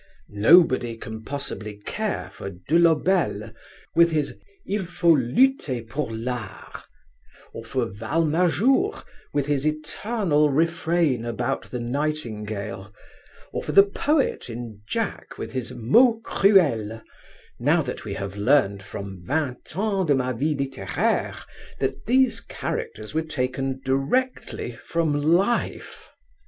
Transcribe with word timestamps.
Nobody 0.33 0.97
can 0.97 1.23
possibly 1.23 1.75
care 1.77 2.31
for 2.33 2.49
Delobelle 2.49 3.51
with 3.93 4.09
his 4.09 4.33
"Il 4.65 4.83
faut 4.83 5.15
lutter 5.15 5.83
pour 5.83 6.11
l'art," 6.11 6.85
or 7.53 7.63
for 7.63 7.85
Valmajour 7.85 9.03
with 9.31 9.45
his 9.45 9.63
eternal 9.67 10.49
refrain 10.49 11.23
about 11.23 11.69
the 11.69 11.79
nightingale, 11.79 12.91
or 13.53 13.61
for 13.61 13.73
the 13.73 13.83
poet 13.85 14.49
in 14.49 14.81
Jack 14.89 15.37
with 15.37 15.51
his 15.51 15.71
"mots 15.71 16.21
cruels," 16.23 17.01
now 17.59 17.83
that 17.83 18.03
we 18.03 18.15
have 18.15 18.35
learned 18.35 18.81
from 18.81 19.23
Vingt 19.23 19.77
Ans 19.77 20.07
de 20.07 20.15
ma 20.15 20.33
Vie 20.33 20.55
littéraire 20.55 21.43
that 21.79 22.07
these 22.07 22.39
characters 22.41 23.13
were 23.13 23.21
taken 23.21 23.79
directly 23.85 24.71
from 24.71 25.13
life. 25.13 26.09